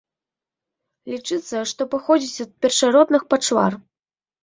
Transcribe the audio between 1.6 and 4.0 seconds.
што паходзіць ад першародных пачвар.